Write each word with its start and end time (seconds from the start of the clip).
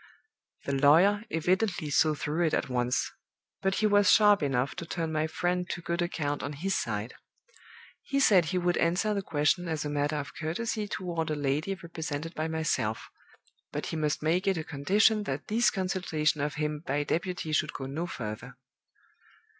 The 0.65 0.73
lawyer 0.73 1.25
evidently 1.29 1.91
saw 1.91 2.15
through 2.15 2.47
it 2.47 2.55
at 2.55 2.69
once; 2.69 3.11
but 3.61 3.75
he 3.75 3.85
was 3.85 4.09
sharp 4.11 4.41
enough 4.41 4.73
to 4.77 4.85
turn 4.87 5.11
my 5.11 5.27
'friend' 5.27 5.69
to 5.69 5.79
good 5.83 6.01
account 6.01 6.41
on 6.41 6.53
his 6.53 6.73
side. 6.75 7.13
He 8.01 8.19
said 8.19 8.45
he 8.45 8.57
would 8.57 8.77
answer 8.77 9.13
the 9.13 9.21
question 9.21 9.67
as 9.67 9.85
a 9.85 9.91
matter 9.91 10.15
of 10.15 10.33
courtesy 10.33 10.87
toward 10.87 11.29
a 11.29 11.35
lady 11.35 11.75
represented 11.83 12.33
by 12.33 12.47
myself; 12.47 13.09
but 13.71 13.85
he 13.93 13.95
must 13.95 14.23
make 14.23 14.47
it 14.47 14.57
a 14.57 14.63
condition 14.63 15.21
that 15.25 15.49
this 15.49 15.69
consultation 15.69 16.41
of 16.41 16.55
him 16.55 16.81
by 16.87 17.03
deputy 17.03 17.51
should 17.51 17.71
go 17.73 17.85
no 17.85 18.07
further. 18.07 18.57